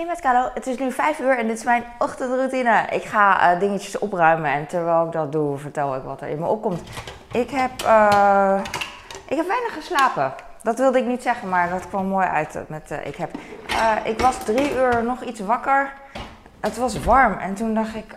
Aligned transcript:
Hey 0.00 0.08
met 0.08 0.54
het 0.54 0.66
is 0.66 0.78
nu 0.78 0.92
5 0.92 1.20
uur 1.20 1.38
en 1.38 1.46
dit 1.46 1.56
is 1.56 1.64
mijn 1.64 1.84
ochtendroutine. 1.98 2.84
Ik 2.90 3.04
ga 3.04 3.54
uh, 3.54 3.60
dingetjes 3.60 3.98
opruimen 3.98 4.50
en 4.50 4.66
terwijl 4.66 5.06
ik 5.06 5.12
dat 5.12 5.32
doe, 5.32 5.58
vertel 5.58 5.96
ik 5.96 6.02
wat 6.02 6.20
er 6.20 6.28
in 6.28 6.38
me 6.38 6.46
opkomt. 6.46 6.80
Ik 7.32 7.50
heb, 7.50 7.70
uh, 7.82 8.60
ik 9.28 9.36
heb 9.36 9.46
weinig 9.46 9.74
geslapen. 9.74 10.32
Dat 10.62 10.78
wilde 10.78 10.98
ik 10.98 11.06
niet 11.06 11.22
zeggen, 11.22 11.48
maar 11.48 11.70
dat 11.70 11.88
kwam 11.88 12.06
mooi 12.06 12.26
uit 12.26 12.58
met 12.68 12.90
uh, 12.90 13.06
ik 13.06 13.16
heb. 13.16 13.30
ik 14.04 14.20
was 14.20 14.44
drie 14.44 14.74
uur 14.74 15.04
nog 15.04 15.22
iets 15.22 15.40
wakker. 15.40 15.92
Het 16.60 16.76
was 16.76 17.04
warm 17.04 17.38
en 17.38 17.54
toen 17.54 17.74
dacht 17.74 17.94
ik, 17.94 18.16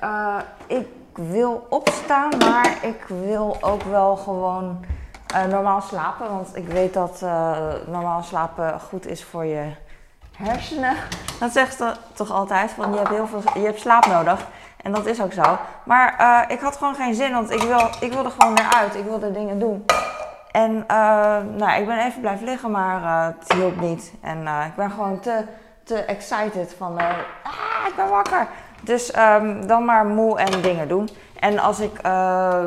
ik 0.68 0.88
wil 1.13 1.68
opstaan, 1.70 2.29
maar 2.38 2.77
ik 2.81 3.05
wil 3.07 3.57
ook 3.61 3.84
wel 3.84 4.15
gewoon 4.15 4.86
normaal 5.50 5.81
slapen. 5.81 6.29
Want 6.29 6.55
ik 6.55 6.68
weet 6.68 6.93
dat 6.93 7.21
normaal 7.88 8.23
slapen 8.23 8.79
goed 8.79 9.07
is 9.07 9.23
voor 9.23 9.45
je 9.45 9.71
hersenen. 10.38 10.95
Dat 11.39 11.52
zegt 11.52 11.77
ze 11.77 11.93
toch 12.13 12.31
altijd, 12.31 12.71
van 12.71 12.92
je 12.92 12.97
hebt 12.97 13.10
heel 13.10 13.28
veel, 13.28 13.42
je 13.54 13.65
hebt 13.65 13.79
slaap 13.79 14.05
nodig. 14.05 14.47
En 14.83 14.92
dat 14.92 15.06
is 15.06 15.21
ook 15.21 15.33
zo. 15.33 15.57
Maar 15.83 16.15
uh, 16.19 16.56
ik 16.56 16.59
had 16.59 16.78
gewoon 16.78 16.96
geen 16.96 17.15
zin, 17.15 17.32
want 17.32 17.51
ik, 17.51 17.61
wil, 17.61 17.89
ik 18.00 18.14
wilde 18.14 18.29
gewoon 18.29 18.57
eruit. 18.57 18.96
Ik 18.96 19.04
wilde 19.04 19.32
dingen 19.32 19.59
doen. 19.59 19.86
En 20.51 20.71
uh, 20.71 21.37
nou, 21.56 21.79
ik 21.79 21.86
ben 21.86 22.06
even 22.06 22.21
blijven 22.21 22.46
liggen, 22.46 22.71
maar 22.71 23.01
uh, 23.01 23.36
het 23.39 23.54
hielp 23.54 23.82
niet. 23.82 24.14
En 24.21 24.47
ik 24.47 24.75
ben 24.75 24.92
gewoon 24.92 25.19
te, 25.19 25.46
te 25.83 25.96
excited 25.96 26.75
van, 26.78 26.97
ah, 26.97 27.87
ik 27.87 27.95
ben 27.95 28.09
wakker. 28.09 28.47
Dus 28.81 29.18
um, 29.18 29.68
dan 29.68 29.86
maar 29.86 30.06
moe 30.06 30.39
en 30.39 30.61
dingen 30.61 30.87
doen. 30.87 31.09
En 31.39 31.59
als 31.59 31.79
ik 31.79 32.00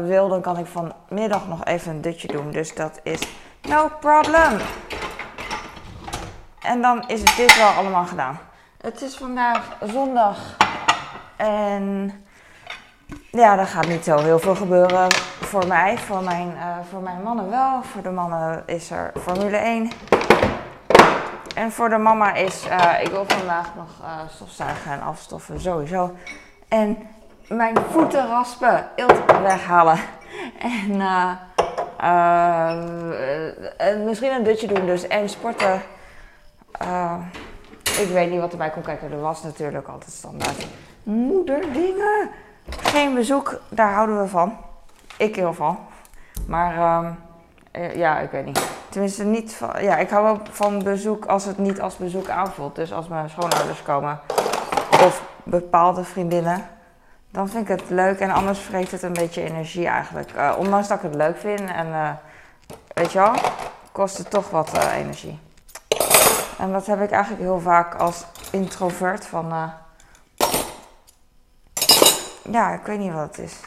wil, 0.02 0.28
dan 0.28 0.40
kan 0.40 0.58
ik 0.58 0.66
vanmiddag 0.66 1.48
nog 1.48 1.64
even 1.64 1.90
een 1.90 2.00
dutje 2.00 2.28
doen. 2.28 2.50
Dus 2.50 2.74
dat 2.74 3.00
is 3.02 3.20
no 3.62 3.90
problem. 4.00 4.58
En 6.66 6.82
dan 6.82 7.08
is 7.08 7.20
het 7.20 7.36
dit 7.36 7.58
wel 7.58 7.68
allemaal 7.68 8.04
gedaan. 8.04 8.38
Het 8.80 9.02
is 9.02 9.16
vandaag 9.16 9.76
zondag. 9.80 10.56
En 11.36 12.12
ja, 13.30 13.58
er 13.58 13.66
gaat 13.66 13.86
niet 13.86 14.04
zo 14.04 14.18
heel 14.18 14.38
veel 14.38 14.54
gebeuren 14.54 15.12
voor 15.40 15.66
mij. 15.66 15.98
Voor 15.98 16.22
mijn, 16.22 16.52
uh, 16.56 16.76
voor 16.90 17.00
mijn 17.00 17.22
mannen 17.22 17.50
wel. 17.50 17.82
Voor 17.82 18.02
de 18.02 18.10
mannen 18.10 18.62
is 18.66 18.90
er 18.90 19.12
Formule 19.22 19.56
1. 19.56 19.90
En 21.54 21.72
voor 21.72 21.88
de 21.88 21.98
mama 21.98 22.34
is, 22.34 22.66
uh, 22.66 23.00
ik 23.02 23.08
wil 23.08 23.24
vandaag 23.28 23.74
nog 23.76 23.88
uh, 24.02 24.08
stofzuigen 24.34 24.92
en 24.92 25.02
afstoffen 25.02 25.60
sowieso. 25.60 26.14
En 26.68 26.98
mijn 27.48 27.76
voeten 27.90 28.28
raspen, 28.28 28.88
eelt 28.96 29.40
weghalen. 29.42 29.98
En 33.76 34.04
misschien 34.04 34.32
een 34.32 34.44
dutje 34.44 34.66
doen 34.66 34.86
dus. 34.86 35.06
En 35.08 35.28
sporten. 35.28 35.82
Uh, 36.82 37.14
ik 38.00 38.08
weet 38.08 38.30
niet 38.30 38.40
wat 38.40 38.52
erbij 38.52 38.70
komt 38.70 38.84
kijken. 38.84 39.12
Er 39.12 39.20
was 39.20 39.42
natuurlijk 39.42 39.88
altijd 39.88 40.12
standaard. 40.12 40.66
Moederdingen. 41.02 42.30
Geen 42.68 43.14
bezoek, 43.14 43.60
daar 43.68 43.92
houden 43.92 44.20
we 44.20 44.28
van. 44.28 44.56
Ik 45.16 45.36
heel 45.36 45.54
van. 45.54 45.78
Maar 46.46 46.74
uh, 47.72 47.96
ja, 47.96 48.18
ik 48.18 48.30
weet 48.30 48.44
niet. 48.44 48.68
Tenminste, 48.88 49.24
niet 49.24 49.54
van. 49.54 49.82
Ja, 49.82 49.96
ik 49.96 50.10
hou 50.10 50.28
ook 50.28 50.46
van 50.50 50.82
bezoek 50.82 51.24
als 51.24 51.44
het 51.44 51.58
niet 51.58 51.80
als 51.80 51.96
bezoek 51.96 52.28
aanvoelt. 52.28 52.74
Dus 52.74 52.92
als 52.92 53.08
mijn 53.08 53.30
schoonouders 53.30 53.82
komen 53.82 54.20
of 54.90 55.22
bepaalde 55.42 56.04
vriendinnen, 56.04 56.68
dan 57.30 57.48
vind 57.48 57.68
ik 57.68 57.80
het 57.80 57.90
leuk. 57.90 58.18
En 58.18 58.30
anders 58.30 58.58
vreet 58.58 58.90
het 58.90 59.02
een 59.02 59.12
beetje 59.12 59.42
energie 59.42 59.86
eigenlijk. 59.86 60.32
Uh, 60.36 60.54
ondanks 60.58 60.88
dat 60.88 60.96
ik 60.96 61.02
het 61.02 61.14
leuk 61.14 61.36
vind 61.36 61.60
en 61.60 62.18
weet 62.94 63.12
je 63.12 63.18
wel, 63.18 63.34
kost 63.92 64.18
het 64.18 64.30
toch 64.30 64.50
wat 64.50 64.90
energie. 64.94 65.38
En 66.58 66.72
dat 66.72 66.86
heb 66.86 67.02
ik 67.02 67.10
eigenlijk 67.10 67.42
heel 67.42 67.60
vaak 67.60 67.94
als 67.94 68.24
introvert 68.50 69.26
van. 69.26 69.52
Uh, 69.52 69.68
ja, 72.50 72.72
ik 72.72 72.86
weet 72.86 72.98
niet 72.98 73.12
wat 73.12 73.36
het 73.36 73.38
is. 73.38 73.60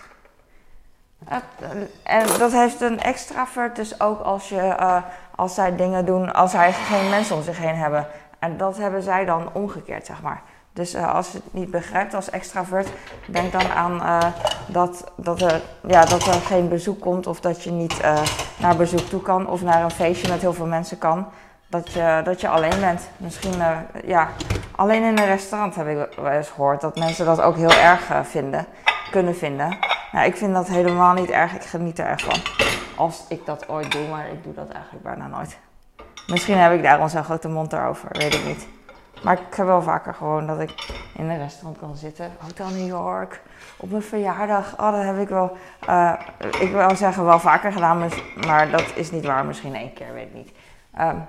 En 2.03 2.25
dat 2.37 2.51
heeft 2.51 2.81
een 2.81 2.99
extravert 2.99 3.75
dus 3.75 4.01
ook 4.01 4.21
als, 4.21 4.49
je, 4.49 4.75
uh, 4.79 5.03
als 5.35 5.53
zij 5.53 5.75
dingen 5.75 6.05
doen, 6.05 6.33
als 6.33 6.51
zij 6.51 6.73
geen 6.73 7.09
mensen 7.09 7.35
om 7.35 7.41
zich 7.41 7.57
heen 7.57 7.75
hebben. 7.75 8.07
En 8.39 8.57
dat 8.57 8.77
hebben 8.77 9.01
zij 9.01 9.25
dan 9.25 9.49
omgekeerd, 9.53 10.05
zeg 10.05 10.21
maar. 10.21 10.41
Dus 10.73 10.95
als 10.95 11.31
je 11.31 11.37
het 11.37 11.53
niet 11.53 11.71
begrijpt 11.71 12.13
als 12.13 12.29
extravert, 12.29 12.89
denk 13.27 13.51
dan 13.51 13.71
aan 13.71 14.33
dat, 14.67 15.11
dat, 15.15 15.41
er, 15.41 15.61
ja, 15.87 16.05
dat 16.05 16.27
er 16.27 16.33
geen 16.33 16.69
bezoek 16.69 16.99
komt 16.99 17.27
of 17.27 17.39
dat 17.39 17.63
je 17.63 17.71
niet 17.71 18.01
naar 18.57 18.75
bezoek 18.75 18.99
toe 18.99 19.21
kan 19.21 19.47
of 19.49 19.61
naar 19.61 19.83
een 19.83 19.91
feestje 19.91 20.29
met 20.29 20.41
heel 20.41 20.53
veel 20.53 20.65
mensen 20.65 20.97
kan 20.97 21.27
dat 21.69 21.91
je, 21.91 22.21
dat 22.23 22.41
je 22.41 22.47
alleen 22.47 22.79
bent. 22.79 23.09
Misschien, 23.17 23.55
uh, 23.55 23.77
ja, 24.05 24.29
alleen 24.75 25.03
in 25.03 25.17
een 25.17 25.25
restaurant 25.25 25.75
heb 25.75 25.87
ik 25.87 26.15
wel 26.15 26.31
eens 26.31 26.49
gehoord 26.49 26.81
dat 26.81 26.95
mensen 26.95 27.25
dat 27.25 27.41
ook 27.41 27.55
heel 27.55 27.71
erg 27.71 28.09
uh, 28.09 28.23
vinden, 28.23 28.65
kunnen 29.11 29.35
vinden. 29.35 29.77
Nou, 30.11 30.25
ik 30.25 30.37
vind 30.37 30.53
dat 30.53 30.67
helemaal 30.67 31.13
niet 31.13 31.29
erg, 31.29 31.55
ik 31.55 31.63
geniet 31.63 31.99
er 31.99 32.05
erg 32.05 32.21
van. 32.21 32.39
Als 32.95 33.25
ik 33.29 33.45
dat 33.45 33.69
ooit 33.69 33.91
doe, 33.91 34.07
maar 34.07 34.29
ik 34.29 34.43
doe 34.43 34.53
dat 34.53 34.69
eigenlijk 34.69 35.03
bijna 35.03 35.27
nooit. 35.27 35.57
Misschien 36.27 36.57
heb 36.57 36.71
ik 36.73 36.83
daarom 36.83 37.07
zo'n 37.09 37.23
grote 37.23 37.47
mond 37.47 37.73
erover, 37.73 38.09
weet 38.11 38.33
ik 38.33 38.45
niet. 38.45 38.67
Maar 39.23 39.33
ik 39.33 39.55
heb 39.55 39.65
wel 39.65 39.81
vaker 39.81 40.13
gewoon 40.13 40.47
dat 40.47 40.59
ik 40.59 40.73
in 41.13 41.29
een 41.29 41.37
restaurant 41.37 41.79
kan 41.79 41.95
zitten. 41.95 42.31
Hotel 42.39 42.69
New 42.69 42.87
York, 42.87 43.41
op 43.77 43.89
mijn 43.89 44.01
verjaardag. 44.01 44.73
Oh, 44.77 44.91
dat 44.91 45.03
heb 45.03 45.19
ik 45.19 45.29
wel, 45.29 45.57
uh, 45.89 46.13
ik 46.59 46.71
wil 46.71 46.95
zeggen 46.95 47.25
wel 47.25 47.39
vaker 47.39 47.71
gedaan, 47.71 48.09
maar 48.47 48.69
dat 48.69 48.91
is 48.95 49.11
niet 49.11 49.25
waar. 49.25 49.45
Misschien 49.45 49.75
één 49.75 49.93
keer, 49.93 50.13
weet 50.13 50.27
ik 50.27 50.33
niet. 50.33 50.51
Um, 50.99 51.25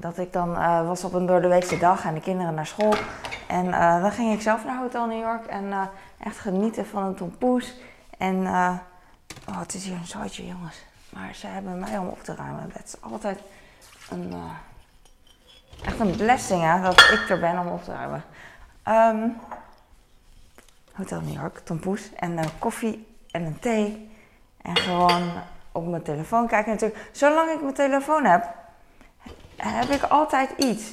dat 0.00 0.18
ik 0.18 0.32
dan 0.32 0.50
uh, 0.50 0.86
was 0.86 1.04
op 1.04 1.12
een 1.12 1.26
doordeweekse 1.26 1.78
dag 1.78 2.04
en 2.04 2.14
de 2.14 2.20
kinderen 2.20 2.54
naar 2.54 2.66
school. 2.66 2.94
En 3.46 3.66
uh, 3.66 4.02
dan 4.02 4.12
ging 4.12 4.32
ik 4.32 4.40
zelf 4.40 4.64
naar 4.64 4.78
Hotel 4.78 5.06
New 5.06 5.20
York 5.20 5.46
en 5.46 5.64
uh, 5.64 5.82
echt 6.18 6.38
genieten 6.38 6.86
van 6.86 7.02
een 7.02 7.14
tompoes. 7.14 7.74
En 8.18 8.46
oh, 9.48 9.60
het 9.60 9.74
is 9.74 9.84
hier 9.84 9.96
een 9.96 10.06
zootje, 10.06 10.46
jongens. 10.46 10.84
Maar 11.10 11.34
ze 11.34 11.46
hebben 11.46 11.78
mij 11.78 11.98
om 11.98 12.08
op 12.08 12.22
te 12.22 12.34
ruimen. 12.34 12.70
Het 12.72 12.86
is 12.86 13.10
altijd 13.12 13.40
een, 14.10 14.34
echt 15.84 16.00
een 16.00 16.16
blessing 16.16 16.62
hè, 16.62 16.80
dat 16.80 17.00
ik 17.00 17.26
er 17.28 17.40
ben 17.40 17.58
om 17.58 17.66
op 17.66 17.84
te 17.84 17.92
ruimen. 17.92 18.24
Um, 18.88 19.36
Hotel 20.92 21.20
New 21.20 21.34
York, 21.34 21.58
tompoes 21.58 22.14
en 22.14 22.38
koffie 22.58 23.06
en 23.30 23.42
een 23.44 23.58
thee. 23.58 24.10
En 24.62 24.76
gewoon 24.76 25.30
op 25.72 25.86
mijn 25.86 26.02
telefoon 26.02 26.46
kijken 26.46 26.72
natuurlijk. 26.72 27.08
Zolang 27.12 27.50
ik 27.50 27.62
mijn 27.62 27.74
telefoon 27.74 28.24
heb, 28.24 28.54
heb 29.62 29.88
ik 29.88 30.02
altijd 30.02 30.50
iets. 30.56 30.92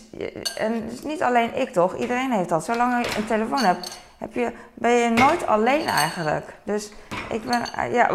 En 0.58 0.88
dus 0.90 1.02
niet 1.02 1.24
alleen 1.24 1.56
ik 1.56 1.70
toch, 1.70 1.96
iedereen 1.96 2.31
heeft 2.31 2.50
dat. 2.50 2.66
Zolang 2.66 3.06
je 3.06 3.18
een 3.18 3.26
telefoon 3.26 3.64
hebt, 3.64 4.00
heb 4.18 4.34
je, 4.34 4.52
ben 4.74 4.92
je 4.92 5.09
nooit 5.09 5.48
alleen 5.48 5.88
eigenlijk. 5.88 6.53
Dus 6.64 6.92
ik 7.30 7.46
ben, 7.46 7.92
ja, 7.92 8.12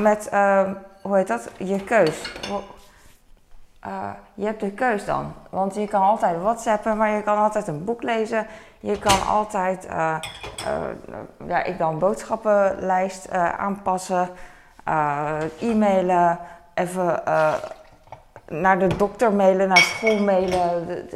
met, 0.00 0.28
uh, 0.32 0.70
hoe 1.02 1.16
heet 1.16 1.28
dat, 1.28 1.50
je 1.56 1.84
keus. 1.84 2.34
Je 4.34 4.44
hebt 4.44 4.60
de 4.60 4.70
keus 4.70 5.04
dan. 5.04 5.32
Want 5.50 5.74
je 5.74 5.88
kan 5.88 6.02
altijd 6.02 6.40
whatsappen, 6.40 6.96
maar 6.96 7.10
je 7.10 7.22
kan 7.22 7.38
altijd 7.38 7.68
een 7.68 7.84
boek 7.84 8.02
lezen. 8.02 8.46
Je 8.80 8.98
kan 8.98 9.26
altijd, 9.26 9.86
uh, 9.86 10.16
ja, 11.46 11.62
ik 11.62 11.78
dan 11.78 11.98
boodschappenlijst 11.98 13.30
aanpassen, 13.58 14.28
e-mailen, 15.58 16.38
even 16.74 17.22
naar 18.48 18.78
de 18.78 18.96
dokter 18.96 19.32
mailen, 19.32 19.68
naar 19.68 19.76
school 19.76 20.18
mailen, 20.18 21.08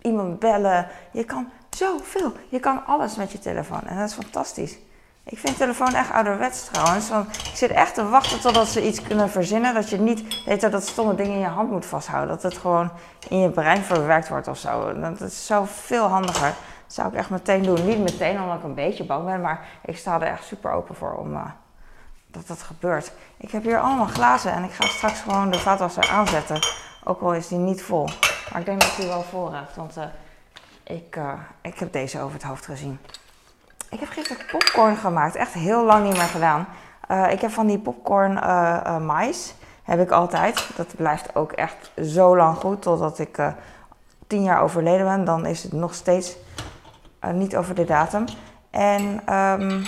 iemand 0.00 0.38
bellen. 0.38 0.86
Je 1.10 1.24
kan 1.24 1.50
zoveel. 1.70 2.32
Je 2.48 2.60
kan 2.60 2.86
alles 2.86 3.16
met 3.16 3.32
je 3.32 3.38
telefoon. 3.38 3.82
En 3.86 3.96
dat 3.98 4.08
is 4.08 4.14
fantastisch. 4.14 4.78
Ik 5.24 5.38
vind 5.38 5.56
telefoon 5.56 5.94
echt 5.94 6.12
ouderwets 6.12 6.64
trouwens. 6.64 7.08
Want 7.08 7.36
ik 7.36 7.56
zit 7.56 7.70
echt 7.70 7.94
te 7.94 8.08
wachten 8.08 8.40
totdat 8.40 8.68
ze 8.68 8.86
iets 8.86 9.02
kunnen 9.02 9.30
verzinnen. 9.30 9.74
Dat 9.74 9.90
je 9.90 9.98
niet 9.98 10.44
weet 10.44 10.70
dat 10.70 10.86
stomme 10.86 11.14
ding 11.14 11.28
in 11.28 11.38
je 11.38 11.46
hand 11.46 11.70
moet 11.70 11.86
vasthouden. 11.86 12.34
Dat 12.34 12.42
het 12.42 12.58
gewoon 12.58 12.90
in 13.28 13.38
je 13.38 13.50
brein 13.50 13.82
verwerkt 13.82 14.28
wordt 14.28 14.48
of 14.48 14.58
zo. 14.58 15.00
Dat 15.00 15.20
is 15.20 15.46
zo 15.46 15.64
veel 15.64 16.06
handiger. 16.06 16.54
Dat 16.86 16.94
zou 16.94 17.08
ik 17.08 17.14
echt 17.14 17.30
meteen 17.30 17.62
doen. 17.62 17.86
Niet 17.86 17.98
meteen 17.98 18.40
omdat 18.40 18.56
ik 18.56 18.64
een 18.64 18.74
beetje 18.74 19.04
bang 19.04 19.24
ben. 19.24 19.40
Maar 19.40 19.66
ik 19.84 19.96
sta 19.96 20.20
er 20.20 20.26
echt 20.26 20.44
super 20.44 20.70
open 20.70 20.94
voor 20.94 21.14
om, 21.14 21.32
uh, 21.32 21.44
dat 22.34 22.46
dat 22.46 22.62
gebeurt. 22.62 23.12
Ik 23.36 23.50
heb 23.50 23.62
hier 23.62 23.80
allemaal 23.80 24.06
glazen 24.06 24.52
en 24.52 24.64
ik 24.64 24.72
ga 24.72 24.86
straks 24.86 25.20
gewoon 25.20 25.50
de 25.50 25.58
vaatwasser 25.58 26.08
aanzetten. 26.08 26.58
Ook 27.04 27.20
al 27.20 27.34
is 27.34 27.48
die 27.48 27.58
niet 27.58 27.82
vol. 27.82 28.08
Maar 28.50 28.60
ik 28.60 28.66
denk 28.66 28.80
dat 28.80 28.94
die 28.96 29.06
wel 29.06 29.22
vol 29.22 29.52
want 29.76 29.96
uh, 29.96 30.04
ik, 30.82 31.16
uh, 31.16 31.32
ik 31.60 31.78
heb 31.78 31.92
deze 31.92 32.20
over 32.20 32.32
het 32.32 32.42
hoofd 32.42 32.64
gezien. 32.64 32.98
Ik 33.90 34.00
heb 34.00 34.08
gisteren 34.08 34.46
popcorn 34.50 34.96
gemaakt, 34.96 35.34
echt 35.34 35.52
heel 35.52 35.84
lang 35.84 36.04
niet 36.04 36.16
meer 36.16 36.22
gedaan. 36.22 36.66
Uh, 37.10 37.32
ik 37.32 37.40
heb 37.40 37.50
van 37.50 37.66
die 37.66 37.78
popcorn 37.78 38.34
mais, 39.06 39.54
heb 39.82 40.00
ik 40.00 40.10
altijd. 40.10 40.68
Dat 40.76 40.96
blijft 40.96 41.34
ook 41.34 41.52
echt 41.52 41.90
zo 42.02 42.36
lang 42.36 42.56
goed, 42.56 42.82
totdat 42.82 43.18
ik 43.18 43.38
tien 44.26 44.42
jaar 44.42 44.62
overleden 44.62 45.06
ben. 45.06 45.24
Dan 45.24 45.46
is 45.46 45.62
het 45.62 45.72
nog 45.72 45.94
steeds 45.94 46.36
niet 47.32 47.56
over 47.56 47.74
de 47.74 47.84
datum. 47.84 48.24
En... 48.70 49.34
Um, 49.34 49.84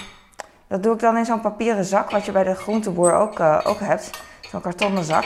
dat 0.66 0.82
doe 0.82 0.94
ik 0.94 1.00
dan 1.00 1.16
in 1.16 1.24
zo'n 1.24 1.40
papieren 1.40 1.84
zak, 1.84 2.10
wat 2.10 2.24
je 2.24 2.32
bij 2.32 2.44
de 2.44 2.54
groenteboer 2.54 3.12
ook, 3.12 3.38
uh, 3.38 3.60
ook 3.64 3.80
hebt. 3.80 4.10
Zo'n 4.40 4.60
kartonnen 4.60 5.04
zak. 5.04 5.24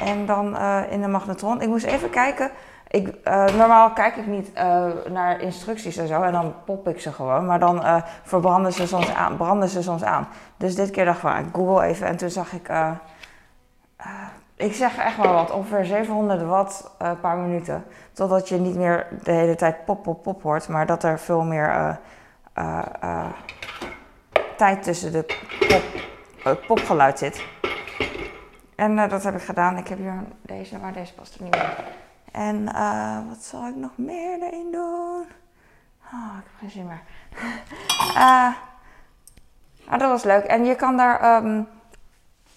En 0.00 0.26
dan 0.26 0.54
uh, 0.54 0.82
in 0.90 1.00
de 1.00 1.08
magnetron. 1.08 1.60
Ik 1.60 1.68
moest 1.68 1.84
even 1.84 2.10
kijken. 2.10 2.50
Ik, 2.88 3.08
eh, 3.24 3.44
normaal 3.44 3.90
kijk 3.90 4.16
ik 4.16 4.26
niet 4.26 4.52
eh, 4.52 4.86
naar 5.08 5.40
instructies 5.40 5.96
en 5.96 6.06
zo 6.06 6.22
en 6.22 6.32
dan 6.32 6.54
pop 6.64 6.88
ik 6.88 7.00
ze 7.00 7.12
gewoon. 7.12 7.46
Maar 7.46 7.58
dan 7.58 7.84
eh, 7.84 7.96
verbranden 8.22 8.72
ze 8.72 8.86
soms 8.86 9.14
aan, 9.14 9.36
branden 9.36 9.68
ze 9.68 9.82
soms 9.82 10.04
aan. 10.04 10.28
Dus 10.56 10.74
dit 10.74 10.90
keer 10.90 11.04
dacht 11.04 11.16
ik 11.16 11.22
van, 11.28 11.38
ik 11.38 11.46
google 11.52 11.84
even 11.84 12.06
en 12.06 12.16
toen 12.16 12.30
zag 12.30 12.52
ik... 12.52 12.68
eh, 12.68 12.90
eh, 13.96 14.06
ik 14.56 14.74
zeg 14.74 14.96
echt 14.96 15.16
maar 15.16 15.32
wat, 15.32 15.50
ongeveer 15.50 15.84
700 15.84 16.42
watt 16.42 16.90
per 16.98 17.16
paar 17.16 17.36
minuten. 17.36 17.84
Totdat 18.12 18.48
je 18.48 18.56
niet 18.56 18.76
meer 18.76 19.06
de 19.22 19.32
hele 19.32 19.54
tijd 19.54 19.84
pop, 19.84 20.02
pop, 20.02 20.22
pop 20.22 20.42
hoort. 20.42 20.68
Maar 20.68 20.86
dat 20.86 21.02
er 21.02 21.18
veel 21.18 21.42
meer 21.42 21.68
eh, 21.68 21.94
eh, 22.52 22.78
eh, 23.00 23.24
tijd 24.56 24.82
tussen 24.82 25.12
de 25.12 25.22
pop, 25.68 25.82
het 26.42 26.66
popgeluid 26.66 27.18
zit. 27.18 27.44
En 28.74 28.98
eh, 28.98 29.08
dat 29.10 29.22
heb 29.22 29.34
ik 29.34 29.42
gedaan. 29.42 29.76
Ik 29.76 29.88
heb 29.88 29.98
hier 29.98 30.24
deze, 30.42 30.78
maar 30.78 30.92
deze 30.92 31.14
past 31.14 31.34
er 31.34 31.42
niet 31.42 31.54
meer. 31.54 31.84
En 32.32 32.74
eh, 32.74 33.18
wat 33.28 33.42
zal 33.44 33.66
ik 33.68 33.76
nog 33.76 33.90
meer 33.96 34.42
erin 34.42 34.68
doen? 34.72 35.26
Oh, 36.12 36.36
ik 36.38 36.44
heb 36.44 36.58
geen 36.60 36.70
zin 36.70 36.86
meer. 36.86 37.02
Eh, 38.16 38.52
ah, 39.88 39.98
dat 39.98 40.10
was 40.10 40.24
leuk. 40.24 40.44
En 40.44 40.64
je 40.64 40.74
kan 40.74 40.96
daar. 40.96 41.20
ehm, 41.20 41.62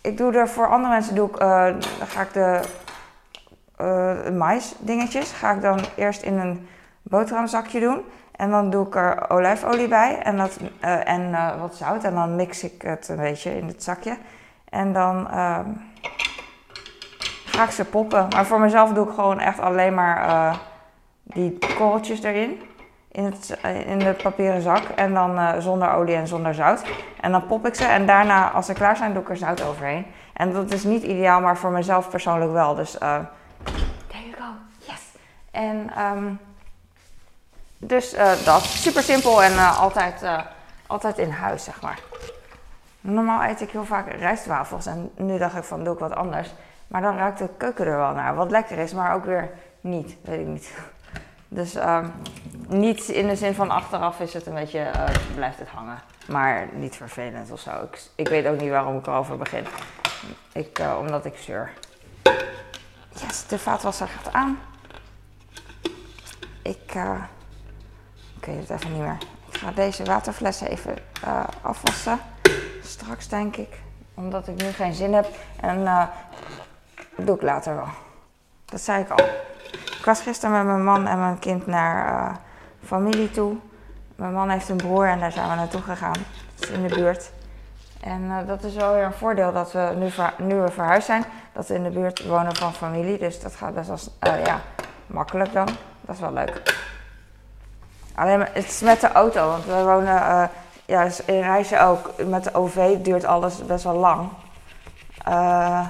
ik 0.01 0.17
doe 0.17 0.33
er 0.33 0.49
voor 0.49 0.67
andere 0.67 0.93
mensen 0.93 1.15
doe 1.15 1.29
ik, 1.29 1.35
eh, 1.35 1.75
ga 1.99 2.21
ik 2.21 2.33
de 2.33 2.61
eh 3.75 4.29
mais 4.29 4.73
dingetjes 4.79 5.31
ga 5.31 5.51
ik 5.51 5.61
dan 5.61 5.79
eerst 5.95 6.21
in 6.21 6.37
een 6.37 6.67
boterhamzakje 7.01 7.79
doen. 7.79 8.03
En 8.39 8.49
dan 8.49 8.69
doe 8.69 8.87
ik 8.87 8.95
er 8.95 9.29
olijfolie 9.29 9.87
bij 9.87 10.19
en, 10.19 10.37
dat, 10.37 10.59
eh, 10.79 11.07
en 11.07 11.33
eh, 11.33 11.59
wat 11.59 11.75
zout. 11.75 12.03
En 12.03 12.13
dan 12.13 12.35
mix 12.35 12.63
ik 12.63 12.81
het 12.81 13.07
een 13.07 13.15
beetje 13.15 13.57
in 13.57 13.67
het 13.67 13.83
zakje. 13.83 14.17
En 14.69 14.93
dan 14.93 15.29
ehm, 15.29 15.65
ga 17.45 17.63
ik 17.63 17.69
ze 17.69 17.85
poppen. 17.85 18.27
Maar 18.29 18.45
voor 18.45 18.59
mezelf 18.59 18.93
doe 18.93 19.07
ik 19.07 19.13
gewoon 19.13 19.39
echt 19.39 19.59
alleen 19.59 19.93
maar 19.93 20.27
eh, 20.27 20.55
die 21.23 21.57
korreltjes 21.77 22.23
erin. 22.23 22.61
In, 23.11 23.23
het, 23.23 23.57
in 23.85 23.99
de 23.99 24.15
papieren 24.23 24.61
zak. 24.61 24.83
En 24.95 25.13
dan 25.13 25.61
zonder 25.61 25.93
olie 25.93 26.15
en 26.15 26.27
zonder 26.27 26.53
zout. 26.53 26.83
En 27.21 27.31
dan 27.31 27.47
pop 27.47 27.65
ik 27.65 27.75
ze. 27.75 27.85
En 27.85 28.05
daarna, 28.05 28.49
als 28.49 28.65
ze 28.65 28.73
klaar 28.73 28.97
zijn, 28.97 29.13
doe 29.13 29.21
ik 29.21 29.29
er 29.29 29.37
zout 29.37 29.63
overheen. 29.63 30.05
En 30.33 30.53
dat 30.53 30.71
is 30.71 30.83
niet 30.83 31.03
ideaal, 31.03 31.41
maar 31.41 31.57
voor 31.57 31.71
mezelf 31.71 32.09
persoonlijk 32.09 32.51
wel. 32.51 32.75
Dus 32.75 32.91
there 32.91 33.27
you 34.07 34.33
go. 34.37 34.45
Yes. 34.77 35.01
En 35.51 35.91
ehm, 35.95 36.25
dus 37.79 38.13
eh, 38.13 38.31
dat. 38.45 38.63
Super 38.63 39.03
simpel 39.03 39.43
en 39.43 39.51
eh, 39.51 39.79
altijd, 39.79 40.21
eh, 40.21 40.39
altijd 40.87 41.17
in 41.17 41.29
huis, 41.29 41.63
zeg 41.63 41.81
maar. 41.81 41.99
Normaal 43.01 43.43
eet 43.43 43.61
ik 43.61 43.69
heel 43.69 43.85
vaak 43.85 44.11
rijstwafels. 44.11 44.85
En 44.85 45.11
nu 45.15 45.37
dacht 45.37 45.55
ik 45.55 45.63
van, 45.63 45.83
doe 45.83 45.93
ik 45.93 45.99
wat 45.99 46.15
anders. 46.15 46.49
Maar 46.87 47.01
dan 47.01 47.17
ruikt 47.17 47.37
de 47.37 47.49
keuken 47.57 47.85
er 47.85 47.97
wel 47.97 48.13
naar. 48.13 48.35
Wat 48.35 48.51
lekker 48.51 48.77
is, 48.77 48.93
maar 48.93 49.13
ook 49.15 49.25
weer 49.25 49.49
niet. 49.81 50.15
Weet 50.21 50.39
ik 50.39 50.47
niet. 50.47 50.71
Dus 51.51 51.75
ehm, 51.75 52.07
niet 52.67 53.07
in 53.07 53.27
de 53.27 53.35
zin 53.35 53.55
van 53.55 53.69
achteraf 53.69 54.19
is 54.19 54.33
het 54.33 54.45
een 54.45 54.53
beetje, 54.53 54.91
blijft 55.35 55.59
het 55.59 55.67
hangen. 55.67 55.99
Maar 56.27 56.67
niet 56.73 56.95
vervelend 56.95 57.51
of 57.51 57.59
zo. 57.59 57.71
Ik, 57.83 58.01
ik 58.15 58.27
weet 58.27 58.47
ook 58.47 58.59
niet 58.59 58.69
waarom 58.69 58.97
ik 58.97 59.07
erover 59.07 59.37
begin. 59.37 59.65
Ik, 60.53 60.81
omdat 60.99 61.25
ik 61.25 61.37
zeur. 61.37 61.71
Yes, 63.13 63.47
de 63.47 63.59
vaatwasser 63.59 64.07
gaat 64.07 64.33
aan. 64.33 64.59
Ik 66.61 66.93
Ik 69.51 69.57
ga 69.57 69.71
deze 69.71 70.03
waterflessen 70.03 70.67
even 70.67 70.97
eh, 71.23 71.43
afwassen. 71.61 72.19
Straks 72.83 73.27
denk 73.27 73.55
ik. 73.55 73.81
Omdat 74.13 74.47
ik 74.47 74.61
nu 74.61 74.71
geen 74.71 74.93
zin 74.93 75.13
heb. 75.13 75.27
En 75.59 75.87
eh, 75.87 76.05
dat 77.15 77.25
doe 77.25 77.35
ik 77.35 77.41
later 77.41 77.75
wel. 77.75 77.87
Dat 78.65 78.81
zei 78.81 79.01
ik 79.01 79.09
al. 79.09 79.25
Ik 79.99 80.05
was 80.05 80.21
gisteren 80.21 80.55
met 80.55 80.65
mijn 80.65 80.83
man 80.83 81.07
en 81.07 81.19
mijn 81.19 81.39
kind 81.39 81.67
naar 81.67 82.07
eh, 82.07 82.35
familie 82.85 83.31
toe. 83.31 83.55
Mijn 84.15 84.33
man 84.33 84.49
heeft 84.49 84.69
een 84.69 84.77
broer 84.77 85.07
en 85.07 85.19
daar 85.19 85.31
zijn 85.31 85.49
we 85.49 85.55
naartoe 85.55 85.81
gegaan. 85.81 86.25
Dat 86.55 86.69
is 86.69 86.75
in 86.75 86.87
de 86.87 86.95
buurt. 86.95 87.31
En 88.01 88.29
eh, 88.29 88.47
dat 88.47 88.63
is 88.63 88.75
wel 88.75 88.93
weer 88.93 89.03
een 89.03 89.13
voordeel 89.13 89.53
dat 89.53 89.71
we 89.71 89.93
nu, 89.95 90.09
nu 90.47 90.55
we 90.55 90.71
verhuisd 90.71 91.05
zijn, 91.05 91.23
dat 91.53 91.67
we 91.67 91.73
in 91.73 91.83
de 91.83 91.89
buurt 91.89 92.25
wonen 92.25 92.55
van 92.55 92.73
familie. 92.73 93.17
Dus 93.17 93.41
dat 93.41 93.55
gaat 93.55 93.73
best 93.73 93.87
wel 93.87 93.99
eh, 94.19 94.45
ja, 94.45 94.61
makkelijk 95.07 95.53
dan. 95.53 95.67
Dat 96.01 96.15
is 96.15 96.21
wel 96.21 96.33
leuk. 96.33 96.87
Alleen 98.19 98.47
het 98.53 98.81
met 98.83 99.01
de 99.01 99.11
auto, 99.11 99.47
want 99.47 99.65
we 99.65 99.83
wonen 99.83 100.21
eh, 100.21 100.43
ja, 100.85 101.01
is 101.03 101.25
in 101.25 101.41
reizen 101.41 101.81
ook. 101.81 102.11
Met 102.25 102.43
de 102.43 102.53
OV 102.53 102.97
duurt 102.97 103.25
alles 103.25 103.65
best 103.65 103.83
wel 103.83 103.95
lang. 103.95 104.29
Eh, 105.25 105.87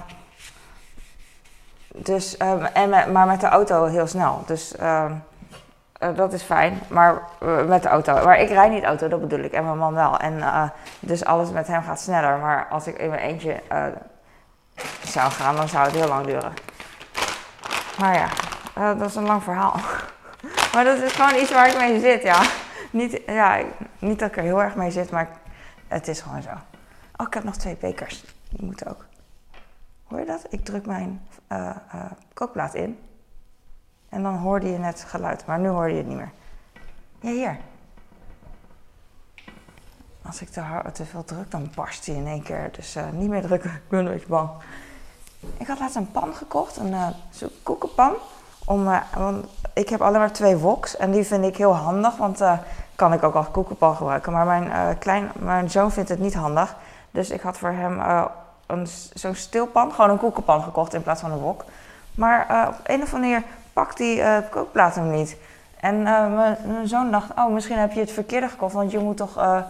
dus, 1.96 2.38
ehm, 2.38 2.64
en 2.64 3.12
maar 3.12 3.28
met 3.28 3.42
de 3.42 3.48
auto 3.48 3.86
heel 3.86 4.08
snel. 4.08 4.44
Dus 4.46 4.76
ehm, 4.76 5.12
eh, 5.94 6.10
dat 6.16 6.34
is 6.34 6.44
fijn. 6.44 6.80
Maar 6.88 7.22
met 7.68 7.84
de 7.84 7.90
auto. 7.90 8.24
Maar 8.24 8.40
ik 8.40 8.50
rijd 8.50 8.72
niet 8.72 8.84
auto, 8.84 9.08
dat 9.08 9.22
bedoel 9.22 9.44
ik. 9.44 9.52
En 9.52 9.66
mijn 9.66 9.78
man 9.78 9.94
wel. 9.94 10.18
En 10.18 10.44
dus 11.00 11.26
alles 11.26 11.52
met 11.52 11.68
hem 11.68 11.84
gaat 11.84 12.00
sneller. 12.00 12.38
Maar 12.38 12.68
als 12.70 12.88
ik 12.88 12.98
in 12.98 13.10
mijn 13.10 13.22
eentje 13.22 13.62
zou 15.04 15.32
gaan, 15.32 15.56
dan 15.56 15.68
zou 15.68 15.86
het 15.86 15.96
heel 15.96 16.08
lang 16.08 16.26
duren. 16.26 16.54
Maar 18.00 18.14
ja, 18.14 18.94
dat 18.94 19.10
is 19.10 19.16
een 19.16 19.26
lang 19.26 19.44
verhaal. 19.44 19.76
Maar 20.74 20.84
dat 20.84 21.02
is 21.02 21.12
gewoon 21.12 21.42
iets 21.42 21.52
waar 21.52 21.68
ik 21.68 21.78
mee 21.78 22.00
zit, 22.00 22.22
ja. 22.22 22.42
Niet, 22.92 23.22
ja, 23.26 23.62
niet 24.00 24.20
dat 24.20 24.30
ik 24.30 24.38
er 24.38 24.44
heel 24.44 24.62
erg 24.62 24.76
mee 24.76 24.92
zit, 24.92 25.12
maar 25.12 25.30
het 25.88 26.08
is 26.08 26.22
gewoon 26.22 26.42
zo. 26.42 26.50
Oh, 27.18 27.28
ik 27.28 27.34
heb 27.34 27.44
nog 27.44 27.58
twee 27.58 27.76
bekers. 27.76 28.24
Die 28.50 28.66
moeten 28.66 28.88
ook. 28.88 29.06
Hoor 30.04 30.20
je 30.20 30.26
dat? 30.26 30.46
Ik 30.50 30.66
druk 30.66 30.86
mijn 30.86 31.28
eh, 31.48 31.70
eh, 31.70 32.06
kookplaat 32.34 32.74
in. 32.74 33.00
En 34.10 34.24
dan 34.24 34.36
hoorde 34.36 34.72
je 34.72 34.78
net 34.78 35.04
geluid, 35.08 35.46
maar 35.46 35.60
nu 35.60 35.68
hoor 35.68 35.90
je 35.90 35.98
het 35.98 36.08
niet 36.08 36.18
meer. 36.18 36.32
Ja, 37.20 37.30
hier. 37.30 37.58
Als 40.22 40.42
ik 40.42 40.50
te, 40.50 40.60
hard, 40.60 40.96
te 40.96 41.06
veel 41.06 41.24
druk, 41.24 41.52
dan 41.52 41.72
barst 41.76 42.06
hij 42.06 42.16
in 42.16 42.28
één 42.28 42.44
keer. 42.44 42.70
Dus 42.72 42.96
eh, 42.96 43.10
niet 43.12 43.30
meer 43.30 43.42
drukken, 43.42 43.70
ik 43.70 43.90
ben 43.90 44.06
een 44.06 44.12
beetje 44.12 44.28
bang. 44.28 44.50
Ik 45.58 45.68
had 45.68 45.80
laatst 45.80 45.96
een 45.96 46.12
pan 46.12 46.34
gekocht, 46.34 46.78
een 46.78 47.14
koekenpan. 47.64 48.14
Om, 48.70 48.88
eh, 48.88 48.98
want 49.16 49.46
ik 49.74 49.90
heb 49.90 50.02
alleen 50.02 50.20
maar 50.20 50.32
twee 50.32 50.58
woks 50.58 50.98
en 50.98 51.12
die 51.12 51.24
vind 51.24 51.46
ik 51.46 51.58
heel 51.58 51.76
handig, 51.76 52.16
want 52.18 52.42
eh 52.42 52.58
kan 52.96 53.14
ik 53.14 53.24
ook 53.24 53.36
als 53.36 53.52
koekenpan 53.52 53.96
gebruiken. 53.96 54.32
Maar 54.32 54.46
mijn, 54.46 54.72
eh, 54.72 54.88
klein, 55.00 55.32
mijn 55.34 55.70
zoon 55.70 55.92
vindt 55.92 56.10
het 56.10 56.20
niet 56.20 56.34
handig. 56.34 56.76
Dus 57.12 57.30
ik 57.30 57.42
had 57.42 57.58
voor 57.58 57.70
hem 57.70 58.02
een, 58.66 58.88
zo'n 59.14 59.36
stilpan, 59.36 59.92
gewoon 59.92 60.10
een 60.10 60.18
koekenpan 60.18 60.64
gekocht 60.64 60.94
in 60.94 61.04
plaats 61.04 61.22
van 61.22 61.32
een 61.32 61.38
wok. 61.38 61.64
Maar 62.16 62.42
op 62.70 62.80
een 62.84 63.02
of 63.02 63.14
andere 63.14 63.32
manier 63.34 63.44
pakt 63.74 63.98
die 63.98 64.24
kookplaat 64.50 64.96
hem 64.96 65.12
niet. 65.12 65.38
En 65.80 66.04
mijn, 66.04 66.58
mijn 66.66 66.88
zoon 66.88 67.12
dacht, 67.12 67.30
oh 67.36 67.54
misschien 67.54 67.78
heb 67.78 67.92
je 67.92 68.00
het 68.00 68.12
verkeerde 68.12 68.48
gekocht, 68.48 68.74
want 68.74 68.92
je 68.92 69.00
moet 69.00 69.18
toch 69.18 69.64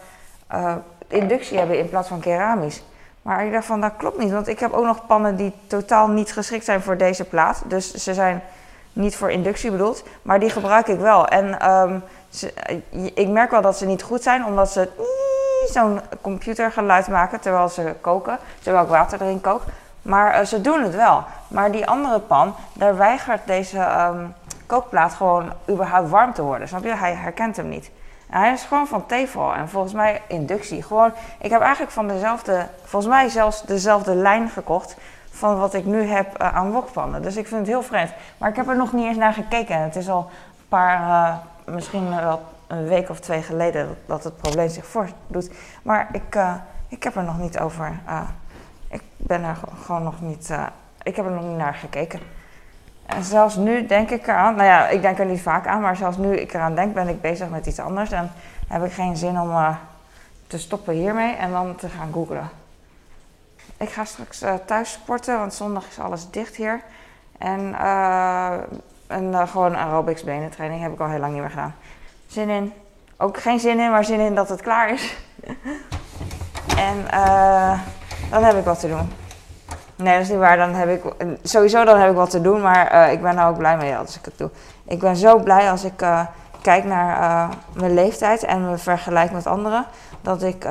inductie 1.07 1.57
hebben 1.57 1.79
in 1.79 1.89
plaats 1.89 2.07
van 2.07 2.19
keramisch. 2.19 2.83
Maar 3.21 3.45
ik 3.45 3.51
dacht 3.51 3.65
van, 3.65 3.81
dat 3.81 3.93
klopt 3.97 4.17
niet, 4.17 4.31
want 4.31 4.47
ik 4.47 4.59
heb 4.59 4.71
ook 4.71 4.85
nog 4.85 5.05
pannen 5.05 5.35
die 5.35 5.53
totaal 5.67 6.07
niet 6.07 6.33
geschikt 6.33 6.65
zijn 6.65 6.81
voor 6.81 6.97
deze 6.97 7.23
plaat. 7.23 7.63
Dus 7.65 7.93
ze 7.93 8.13
zijn 8.13 8.41
niet 8.99 9.15
voor 9.15 9.31
inductie 9.31 9.71
bedoeld, 9.71 10.03
maar 10.21 10.39
die 10.39 10.49
gebruik 10.49 10.87
ik 10.87 10.99
wel. 10.99 11.27
En 11.27 11.59
ehm, 11.59 11.99
eh, 12.55 12.77
ik 13.13 13.27
merk 13.27 13.51
wel 13.51 13.61
dat 13.61 13.77
ze 13.77 13.85
niet 13.85 14.03
goed 14.03 14.23
zijn, 14.23 14.45
omdat 14.45 14.71
ze 14.71 14.89
zo'n 15.65 15.99
computergeluid 16.21 17.07
maken 17.07 17.39
terwijl 17.39 17.69
ze 17.69 17.93
koken, 18.01 18.37
terwijl 18.63 18.83
ik 18.83 18.89
water 18.89 19.21
erin 19.21 19.41
kook. 19.41 19.61
Maar 20.01 20.33
eh, 20.33 20.45
ze 20.45 20.61
doen 20.61 20.83
het 20.83 20.95
wel. 20.95 21.23
Maar 21.47 21.71
die 21.71 21.87
andere 21.87 22.19
pan, 22.19 22.55
daar 22.73 22.97
weigert 22.97 23.41
deze 23.45 23.77
ehm, 23.77 24.25
kookplaat 24.65 25.13
gewoon 25.13 25.53
überhaupt 25.69 26.09
warm 26.09 26.33
te 26.33 26.41
worden. 26.41 26.67
Snap 26.67 26.83
je? 26.83 26.95
Hij 26.95 27.13
herkent 27.13 27.55
hem 27.55 27.69
niet. 27.69 27.91
Hij 28.29 28.51
is 28.51 28.63
gewoon 28.63 28.87
van 28.87 29.05
Tefal 29.05 29.53
en 29.53 29.69
volgens 29.69 29.93
mij 29.93 30.21
inductie. 30.27 30.83
Gewoon, 30.83 31.11
ik 31.39 31.51
heb 31.51 31.61
eigenlijk 31.61 31.91
van 31.91 32.07
dezelfde, 32.07 32.67
volgens 32.83 33.11
mij 33.11 33.29
zelfs 33.29 33.61
dezelfde 33.61 34.15
lijn 34.15 34.49
gekocht 34.49 34.95
van 35.39 35.57
wat 35.59 35.73
ik 35.73 35.85
nu 35.85 36.03
heb 36.03 36.33
eh, 36.37 36.55
aan 36.55 36.71
wokpannen. 36.71 37.21
Dus 37.21 37.35
ik 37.37 37.47
vind 37.47 37.59
het 37.59 37.69
heel 37.69 37.81
vreemd. 37.83 38.11
Maar 38.37 38.49
ik 38.49 38.55
heb 38.55 38.67
er 38.67 38.75
nog 38.77 38.93
niet 38.93 39.05
eens 39.05 39.17
naar 39.17 39.33
gekeken. 39.33 39.75
En 39.75 39.81
het 39.81 39.95
is 39.95 40.09
al 40.09 40.19
een 40.29 40.65
paar, 40.67 41.01
eh, 41.01 41.73
misschien 41.73 42.15
wel 42.15 42.41
een 42.67 42.87
week 42.87 43.09
of 43.09 43.19
twee 43.19 43.41
geleden 43.41 43.97
dat, 44.05 44.23
het 44.23 44.37
probleem 44.37 44.69
zich 44.69 44.85
voordoet. 44.85 45.51
Maar 45.83 46.07
ik, 46.11 46.35
eh, 46.35 46.53
ik 46.87 47.03
heb 47.03 47.15
er 47.15 47.23
nog 47.23 47.37
niet 47.39 47.59
over. 47.59 47.91
eh, 48.05 48.21
ik 48.87 49.01
ben 49.17 49.43
er 49.43 49.55
ge- 49.55 49.83
gewoon 49.85 50.03
nog 50.03 50.21
niet. 50.21 50.49
eh, 50.49 50.63
ik 51.03 51.15
heb 51.15 51.25
er 51.25 51.31
nog 51.31 51.43
niet 51.43 51.57
naar 51.57 51.73
gekeken. 51.73 52.19
En 53.05 53.23
zelfs 53.23 53.55
nu 53.55 53.85
denk 53.85 54.09
ik 54.09 54.27
eraan, 54.27 54.55
nou 54.55 54.67
ja, 54.67 54.87
ik 54.87 55.01
denk 55.01 55.19
er 55.19 55.25
niet 55.25 55.41
vaak 55.41 55.67
aan, 55.67 55.81
maar 55.81 55.95
zelfs 55.95 56.17
nu 56.17 56.35
ik 56.37 56.53
eraan 56.53 56.75
denk, 56.75 56.93
ben 56.93 57.07
ik 57.07 57.21
bezig 57.21 57.49
met 57.49 57.65
iets 57.65 57.79
anders. 57.79 58.11
En 58.11 58.31
heb 58.67 58.83
ik 58.85 58.91
geen 58.91 59.17
zin 59.17 59.39
om 59.39 59.49
eh, 59.51 59.75
te 60.47 60.57
stoppen 60.57 60.93
hiermee 60.93 61.35
en 61.35 61.51
dan 61.51 61.75
te 61.75 61.89
gaan 61.89 62.09
googlen. 62.13 62.49
Ik 63.79 63.89
ga 63.89 64.05
straks 64.05 64.41
eh, 64.41 64.53
thuis 64.65 64.91
sporten, 64.91 65.37
want 65.37 65.53
zondag 65.53 65.87
is 65.87 65.99
alles 65.99 66.29
dicht 66.29 66.55
hier. 66.55 66.81
En, 67.37 67.75
eh, 67.79 68.53
en 69.07 69.33
eh, 69.33 69.47
gewoon 69.47 69.77
aerobics 69.77 70.23
benentraining 70.23 70.81
heb 70.81 70.93
ik 70.93 70.99
al 70.99 71.07
heel 71.09 71.19
lang 71.19 71.31
niet 71.31 71.41
meer 71.41 71.49
gedaan. 71.49 71.75
Zin 72.27 72.49
in. 72.49 72.73
Ook 73.17 73.37
geen 73.37 73.59
zin 73.59 73.79
in, 73.79 73.91
maar 73.91 74.05
zin 74.05 74.19
in 74.19 74.35
dat 74.35 74.49
het 74.49 74.61
klaar 74.61 74.89
is. 74.89 75.17
en 76.87 77.05
dan 78.29 78.43
heb 78.43 78.57
ik 78.57 78.63
wat 78.63 78.79
te 78.79 78.87
doen. 78.87 79.11
Nee, 79.95 80.13
dat 80.13 80.21
is 80.21 80.29
niet 80.29 80.37
waar. 80.37 80.57
Dan 80.57 80.73
heb 80.73 80.89
ik, 80.89 81.13
sowieso 81.43 81.83
dan 81.83 81.99
heb 81.99 82.09
ik 82.09 82.15
wat 82.15 82.29
te 82.29 82.41
doen, 82.41 82.61
maar 82.61 83.11
ik 83.11 83.21
ben 83.21 83.37
er 83.37 83.47
ook 83.47 83.57
blij 83.57 83.77
mee 83.77 83.97
als 83.97 84.17
ik 84.17 84.25
het 84.25 84.37
doe. 84.37 84.49
Ik 84.85 84.99
ben 84.99 85.15
zo 85.15 85.39
blij 85.39 85.71
als 85.71 85.83
ik 85.83 86.01
uh, 86.01 86.25
kijk 86.61 86.83
naar 86.83 87.19
uh, 87.19 87.55
mijn 87.73 87.93
leeftijd 87.93 88.43
en 88.43 88.69
me 88.69 88.77
vergelijk 88.77 89.31
met 89.31 89.47
anderen, 89.47 89.85
dat 90.21 90.43
ik, 90.43 90.67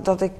dat 0.00 0.20
ik 0.20 0.32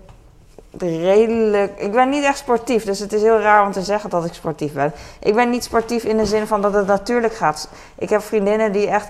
redelijk. 0.78 1.80
Ik 1.80 1.92
ben 1.92 2.08
niet 2.08 2.24
echt 2.24 2.38
sportief, 2.38 2.84
dus 2.84 2.98
het 2.98 3.12
is 3.12 3.22
heel 3.22 3.40
raar 3.40 3.66
om 3.66 3.72
te 3.72 3.82
zeggen 3.82 4.10
dat 4.10 4.24
ik 4.24 4.34
sportief 4.34 4.72
ben. 4.72 4.92
Ik 5.20 5.34
ben 5.34 5.50
niet 5.50 5.64
sportief 5.64 6.04
in 6.04 6.16
de 6.16 6.26
zin 6.26 6.46
van 6.46 6.62
dat 6.62 6.74
het 6.74 6.86
natuurlijk 6.86 7.34
gaat. 7.34 7.68
Ik 7.98 8.08
heb 8.08 8.22
vriendinnen 8.22 8.72
die 8.72 8.88
echt 8.88 9.08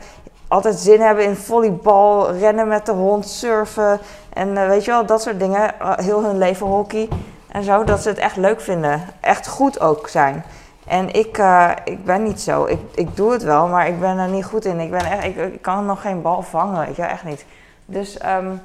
altijd 0.48 0.74
zin 0.74 1.00
hebben 1.00 1.24
in 1.24 1.36
volleybal, 1.36 2.32
rennen 2.32 2.68
met 2.68 2.86
de 2.86 2.92
hond, 2.92 3.28
surfen 3.28 4.00
en 4.32 4.68
weet 4.68 4.84
je 4.84 4.90
wel, 4.90 5.06
dat 5.06 5.22
soort 5.22 5.40
dingen. 5.40 5.74
heel 5.96 6.24
hun 6.24 6.38
leven 6.38 6.66
hockey 6.66 7.08
en 7.48 7.62
zo, 7.62 7.84
dat 7.84 8.02
ze 8.02 8.08
het 8.08 8.18
echt 8.18 8.36
leuk 8.36 8.60
vinden. 8.60 9.02
Echt 9.20 9.48
goed 9.48 9.80
ook 9.80 10.08
zijn. 10.08 10.44
En 10.86 11.12
ik, 11.12 11.38
uh, 11.38 11.70
ik 11.84 12.04
ben 12.04 12.22
niet 12.22 12.40
zo. 12.40 12.64
Ik, 12.64 12.78
ik 12.94 13.16
doe 13.16 13.32
het 13.32 13.42
wel, 13.42 13.66
maar 13.66 13.88
ik 13.88 14.00
ben 14.00 14.18
er 14.18 14.28
niet 14.28 14.44
goed 14.44 14.64
in. 14.64 14.80
Ik, 14.80 14.90
ben 14.90 15.04
echt, 15.04 15.24
ik, 15.24 15.62
kan 15.62 15.86
nog 15.86 16.00
geen 16.00 16.22
bal 16.22 16.42
vangen. 16.42 16.88
Ik, 16.88 16.98
echt 16.98 17.24
niet. 17.24 17.44
Dus 17.84 18.18
um, 18.26 18.60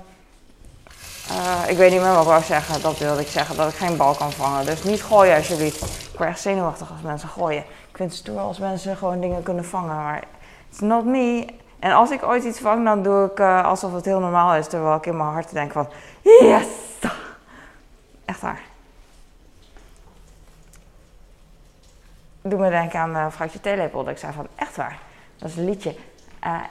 uh, 1.31 1.69
ik 1.69 1.77
weet 1.77 1.91
niet 1.91 2.01
meer 2.01 2.11
wat 2.11 2.21
ik 2.21 2.27
wou 2.27 2.43
zeggen. 2.43 2.81
Dat 2.81 2.97
wilde 2.97 3.21
ik 3.21 3.27
zeggen, 3.27 3.55
dat 3.55 3.69
ik 3.69 3.75
geen 3.75 3.97
bal 3.97 4.15
kan 4.15 4.31
vangen. 4.31 4.65
Dus 4.65 4.83
niet 4.83 5.03
gooien 5.03 5.35
alsjeblieft. 5.35 5.81
Ik 5.83 6.17
word 6.17 6.29
echt 6.29 6.39
zenuwachtig 6.39 6.91
als 6.91 7.01
mensen 7.01 7.29
gooien. 7.29 7.61
Ik 7.61 7.97
vind 7.97 8.09
het 8.09 8.19
stoer 8.19 8.39
als 8.39 8.59
mensen 8.59 8.97
gewoon 8.97 9.21
dingen 9.21 9.43
kunnen 9.43 9.65
vangen. 9.65 9.95
Maar 9.95 10.23
it's 10.69 10.79
not 10.79 11.05
me. 11.05 11.45
En 11.79 11.91
als 11.91 12.11
ik 12.11 12.23
ooit 12.23 12.43
iets 12.43 12.59
vang, 12.59 12.85
dan 12.85 13.03
doe 13.03 13.25
ik 13.25 13.39
uh, 13.39 13.65
alsof 13.65 13.93
het 13.93 14.05
heel 14.05 14.19
normaal 14.19 14.55
is. 14.55 14.67
Terwijl 14.67 14.95
ik 14.95 15.05
in 15.05 15.17
mijn 15.17 15.29
hart 15.29 15.51
denk 15.51 15.71
van, 15.71 15.87
yes! 16.21 16.65
Echt 18.25 18.41
waar. 18.41 18.61
doe 22.41 22.59
me 22.59 22.69
denken 22.69 22.99
aan 22.99 23.15
uh, 23.15 23.25
Vrouwtje 23.29 23.59
Theelepel. 23.59 24.03
Dat 24.03 24.13
ik 24.13 24.19
zei 24.19 24.33
van, 24.33 24.47
echt 24.55 24.75
waar. 24.75 24.99
Dat 25.37 25.49
is 25.49 25.55
een 25.55 25.65
liedje. 25.65 25.95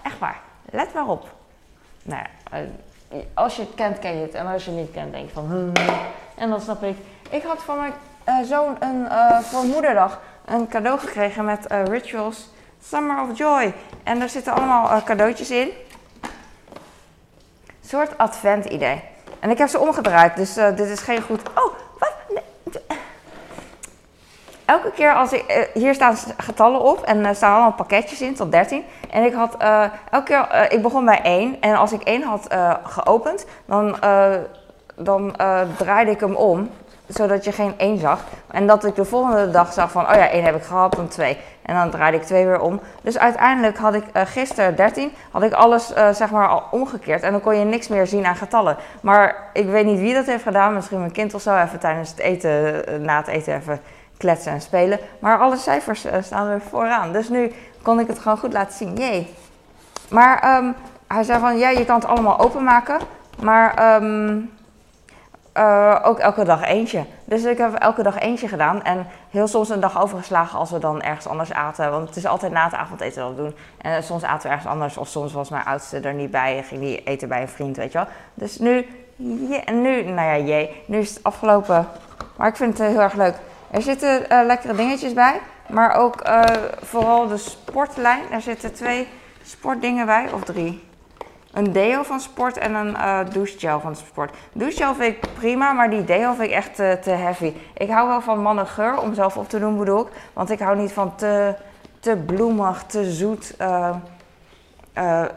Echt 0.02 0.18
waar. 0.18 0.40
Let 0.70 0.94
maar 0.94 1.06
op. 1.06 1.28
Nou 2.02 2.22
ja, 2.22 2.58
als 3.34 3.56
je 3.56 3.62
het 3.62 3.74
kent, 3.74 3.98
ken 3.98 4.16
je 4.16 4.22
het. 4.22 4.34
En 4.34 4.46
als 4.46 4.64
je 4.64 4.70
het 4.70 4.80
niet 4.80 4.90
kent, 4.90 5.12
denk 5.12 5.26
je 5.26 5.32
van... 5.32 5.46
Hmm. 5.46 5.72
En 6.34 6.50
dan 6.50 6.60
snap 6.60 6.82
ik. 6.82 6.96
Ik 7.30 7.42
had 7.42 7.62
van 7.62 7.78
mijn 7.78 7.92
zoon 8.44 8.76
een, 8.80 9.06
voor 9.42 9.64
moederdag 9.64 10.20
een 10.44 10.68
cadeau 10.68 10.98
gekregen 10.98 11.44
met 11.44 11.66
Rituals 11.68 12.48
Summer 12.82 13.22
of 13.22 13.38
Joy. 13.38 13.74
En 14.02 14.18
daar 14.18 14.28
zitten 14.28 14.52
allemaal 14.52 15.02
cadeautjes 15.02 15.50
in. 15.50 15.68
Een 16.20 17.88
soort 17.88 18.18
advent 18.18 18.64
idee. 18.64 19.02
En 19.38 19.50
ik 19.50 19.58
heb 19.58 19.68
ze 19.68 19.78
omgedraaid, 19.78 20.36
dus 20.36 20.54
dit 20.54 20.80
is 20.80 21.00
geen 21.00 21.22
goed... 21.22 21.40
Oh? 21.48 21.74
Elke 24.70 24.90
keer 24.90 25.14
als 25.14 25.32
ik. 25.32 25.44
Uh, 25.48 25.82
hier 25.82 25.94
staan 25.94 26.16
getallen 26.36 26.80
op 26.80 27.02
en 27.02 27.24
er 27.24 27.34
staan 27.34 27.52
allemaal 27.52 27.72
pakketjes 27.72 28.20
in 28.20 28.34
tot 28.34 28.52
13. 28.52 28.84
En 29.10 29.24
ik 29.24 29.32
had 29.32 29.56
uh, 29.62 29.84
elke 30.10 30.26
keer. 30.26 30.48
Uh, 30.54 30.62
ik 30.68 30.82
begon 30.82 31.04
bij 31.04 31.22
1. 31.22 31.56
En 31.60 31.76
als 31.76 31.92
ik 31.92 32.02
1 32.02 32.22
had 32.22 32.46
geopend, 32.84 33.46
dan, 33.64 33.96
dan 34.96 35.34
draaide 35.76 36.10
ik 36.10 36.20
hem 36.20 36.34
om. 36.34 36.70
Zodat 37.06 37.44
je 37.44 37.52
geen 37.52 37.74
1 37.76 37.98
zag. 37.98 38.20
En 38.50 38.66
dat 38.66 38.84
ik 38.84 38.94
de 38.94 39.04
volgende 39.04 39.50
dag 39.50 39.72
zag 39.72 39.90
van. 39.90 40.08
Oh 40.08 40.14
ja, 40.14 40.28
1 40.28 40.44
heb 40.44 40.56
ik 40.56 40.62
gehad, 40.62 40.92
dan 40.92 41.08
2. 41.08 41.38
En 41.62 41.74
dan 41.74 41.90
draaide 41.90 42.16
ik 42.16 42.22
2 42.22 42.46
weer 42.46 42.60
om. 42.60 42.80
Dus 43.02 43.18
uiteindelijk 43.18 43.78
had 43.78 43.94
ik 43.94 44.04
gisteren 44.12 44.76
13. 44.76 45.12
Had 45.30 45.42
ik 45.42 45.52
alles 45.52 45.92
zeg 46.12 46.30
maar 46.30 46.48
al 46.48 46.62
omgekeerd. 46.70 47.22
En 47.22 47.32
dan 47.32 47.40
kon 47.40 47.58
je 47.58 47.64
niks 47.64 47.88
meer 47.88 48.06
zien 48.06 48.26
aan 48.26 48.36
getallen. 48.36 48.76
Maar 49.02 49.50
ik 49.52 49.68
weet 49.68 49.86
niet 49.86 49.98
wie 49.98 50.14
dat 50.14 50.26
heeft 50.26 50.42
gedaan. 50.42 50.74
Misschien 50.74 50.98
mijn 50.98 51.12
kind 51.12 51.34
of 51.34 51.42
zo. 51.42 51.56
Even 51.56 51.78
tijdens 51.78 52.10
het 52.10 52.18
eten, 52.18 52.84
na 53.02 53.16
het 53.16 53.28
eten 53.28 53.54
even 53.54 53.80
kletsen 54.20 54.52
en 54.52 54.60
spelen. 54.60 54.98
Maar 55.18 55.38
alle 55.38 55.56
cijfers 55.56 56.06
uh, 56.06 56.12
staan 56.20 56.48
er 56.48 56.60
vooraan. 56.60 57.12
Dus 57.12 57.28
nu 57.28 57.52
kon 57.82 58.00
ik 58.00 58.06
het 58.06 58.18
gewoon 58.18 58.38
goed 58.38 58.52
laten 58.52 58.76
zien. 58.76 58.96
Jee. 58.96 59.34
Maar 60.08 60.56
um, 60.56 60.74
hij 61.06 61.22
zei 61.22 61.40
van, 61.40 61.58
ja, 61.58 61.68
je 61.68 61.84
kan 61.84 61.94
het 61.94 62.08
allemaal 62.08 62.38
openmaken. 62.38 62.98
Maar 63.42 63.94
um, 64.02 64.50
uh, 65.56 65.98
ook 66.02 66.18
elke 66.18 66.44
dag 66.44 66.62
eentje. 66.62 67.04
Dus 67.24 67.44
ik 67.44 67.58
heb 67.58 67.74
elke 67.74 68.02
dag 68.02 68.18
eentje 68.18 68.48
gedaan. 68.48 68.82
En 68.82 69.06
heel 69.30 69.46
soms 69.46 69.68
een 69.68 69.80
dag 69.80 70.02
overgeslagen 70.02 70.58
als 70.58 70.70
we 70.70 70.78
dan 70.78 71.02
ergens 71.02 71.26
anders 71.26 71.52
aten. 71.52 71.90
Want 71.90 72.08
het 72.08 72.16
is 72.16 72.26
altijd 72.26 72.52
na 72.52 72.64
het 72.64 72.74
avondeten 72.74 73.22
dat 73.22 73.30
we 73.30 73.36
doen. 73.36 73.54
En 73.78 74.02
soms 74.02 74.22
aten 74.22 74.42
we 74.42 74.54
ergens 74.54 74.72
anders. 74.72 74.96
Of 74.96 75.08
soms 75.08 75.32
was 75.32 75.50
mijn 75.50 75.64
oudste 75.64 76.00
er 76.00 76.14
niet 76.14 76.30
bij. 76.30 76.62
Ging 76.62 76.80
die 76.80 77.02
eten 77.02 77.28
bij 77.28 77.40
een 77.40 77.48
vriend, 77.48 77.76
weet 77.76 77.92
je 77.92 77.98
wel. 77.98 78.06
Dus 78.34 78.58
nu, 78.58 78.86
je, 79.16 79.62
nu 79.72 80.02
nou 80.02 80.28
ja, 80.28 80.36
jee. 80.36 80.82
Nu 80.86 80.98
is 80.98 81.14
het 81.14 81.22
afgelopen. 81.22 81.88
Maar 82.36 82.48
ik 82.48 82.56
vind 82.56 82.78
het 82.78 82.88
heel 82.88 83.00
erg 83.00 83.14
leuk. 83.14 83.34
Er 83.70 83.82
zitten 83.82 84.22
uh, 84.22 84.40
lekkere 84.46 84.74
dingetjes 84.74 85.12
bij, 85.12 85.40
maar 85.68 85.94
ook 85.94 86.28
uh, 86.28 86.42
vooral 86.82 87.28
de 87.28 87.36
sportlijn. 87.36 88.22
Er 88.30 88.40
zitten 88.40 88.72
twee 88.72 89.08
sportdingen 89.42 90.06
bij, 90.06 90.32
of 90.32 90.44
drie. 90.44 90.88
Een 91.52 91.72
deo 91.72 92.02
van 92.02 92.20
sport 92.20 92.58
en 92.58 92.74
een 92.74 92.90
uh, 92.90 93.20
douchegel 93.32 93.80
van 93.80 93.96
sport. 93.96 94.36
Douchegel 94.52 94.94
vind 94.94 95.14
ik 95.14 95.34
prima, 95.34 95.72
maar 95.72 95.90
die 95.90 96.04
deo 96.04 96.32
vind 96.32 96.48
ik 96.48 96.54
echt 96.54 96.74
te, 96.74 96.98
te 97.02 97.10
heavy. 97.10 97.52
Ik 97.74 97.90
hou 97.90 98.08
wel 98.08 98.20
van 98.20 98.42
mannengeur, 98.42 99.00
om 99.00 99.14
zelf 99.14 99.36
op 99.36 99.48
te 99.48 99.58
doen 99.58 99.78
bedoel 99.78 100.00
ik. 100.00 100.12
Want 100.32 100.50
ik 100.50 100.58
hou 100.58 100.76
niet 100.76 100.92
van 100.92 101.14
te, 101.14 101.54
te 102.00 102.16
bloemig, 102.16 102.82
te 102.82 103.12
zoet, 103.12 103.54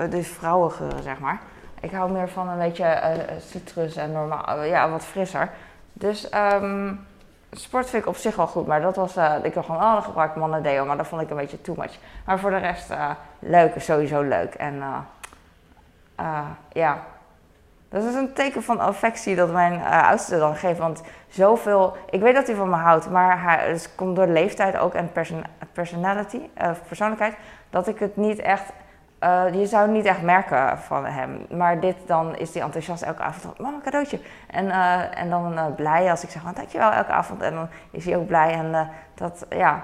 de 0.10 0.24
vrouwengeuren 0.24 1.04
zeg 1.04 1.20
maar. 1.20 1.40
Ik 1.80 1.92
hou 1.92 2.12
meer 2.12 2.30
van 2.30 2.50
een 2.50 2.58
beetje 2.58 3.16
citrus 3.50 3.96
en 3.96 4.12
normaal, 4.12 4.64
ja, 4.64 4.90
wat 4.90 5.04
frisser. 5.04 5.50
Dus... 5.94 6.30
Um, 6.54 7.12
sport 7.54 7.90
vind 7.90 8.04
ik 8.04 8.10
op 8.10 8.16
zich 8.16 8.36
wel 8.36 8.48
goed, 8.48 8.68
maar 8.68 8.82
dat 8.82 8.96
was, 8.96 9.18
uh, 9.18 9.36
ik 9.44 9.54
dacht 9.54 9.66
gewoon, 9.66 9.82
oh, 9.82 9.94
dan 9.94 10.04
gebruik 10.04 10.36
mannen 10.36 10.64
deo, 10.64 10.86
maar 10.86 10.98
dat 10.98 11.08
vond 11.08 11.22
ik 11.22 11.30
een 11.30 11.36
beetje 11.36 11.62
too 11.62 11.76
much. 11.78 11.98
Maar 12.26 12.40
voor 12.40 12.50
de 12.50 12.58
rest, 12.58 12.92
uh, 12.92 13.10
leuk, 13.40 13.76
is 13.76 13.86
sowieso 13.86 14.22
leuk. 14.22 14.54
En 14.54 14.76
uh, 16.20 16.48
ja, 16.72 16.98
dat 17.90 18.04
is 18.04 18.14
een 18.14 18.34
teken 18.34 18.64
van 18.64 18.80
affectie 18.80 19.36
dat 19.36 19.52
mijn 19.52 19.84
oudste 19.84 20.38
dan 20.38 20.56
geeft, 20.56 20.80
want 20.80 21.02
zoveel, 21.28 21.98
ik 22.10 22.22
weet 22.22 22.36
dat 22.36 22.48
hij 22.48 22.56
van 22.56 22.70
me 22.70 22.76
houdt, 22.76 23.10
maar 23.10 23.42
hij, 23.42 23.70
het 23.70 23.96
komt 23.96 24.16
door 24.16 24.28
leeftijd 24.28 24.78
ook 24.78 24.94
en 24.94 25.12
person, 25.12 25.44
personality, 25.74 26.40
persoonlijkheid, 26.88 27.36
dat 27.70 27.88
ik 27.88 28.00
het 28.00 28.18
niet 28.18 28.40
echt 28.40 28.72
uh, 29.24 29.54
je 29.54 29.66
zou 29.66 29.90
niet 29.90 30.06
echt 30.06 30.22
merken 30.22 30.78
van 30.78 31.06
hem. 31.06 31.46
Maar 31.50 31.80
dit, 31.80 31.96
dan 32.06 32.36
is 32.36 32.54
hij 32.54 32.64
enthousiast 32.64 33.02
elke 33.02 33.22
avond. 33.22 33.60
Mama, 33.60 33.78
cadeautje. 33.84 34.20
En, 34.48 34.66
uh, 34.66 35.20
en 35.20 35.30
dan 35.30 35.54
uh, 35.54 35.66
blij 35.76 36.10
als 36.10 36.24
ik 36.24 36.30
zeg, 36.30 36.42
dankjewel 36.44 36.92
elke 36.92 37.12
avond. 37.12 37.42
En 37.42 37.54
dan 37.54 37.68
is 37.92 38.06
hij 38.06 38.18
ook 38.18 38.28
blij. 38.28 38.52
En 38.52 38.90
dat, 39.14 39.46
ja, 39.50 39.84